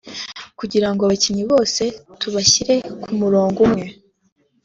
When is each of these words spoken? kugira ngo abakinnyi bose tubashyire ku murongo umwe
kugira 0.59 0.87
ngo 0.91 1.01
abakinnyi 1.03 1.43
bose 1.51 1.83
tubashyire 2.19 2.75
ku 3.03 3.11
murongo 3.19 3.57
umwe 3.67 3.85